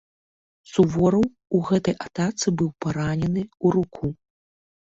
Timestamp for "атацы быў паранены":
2.07-3.41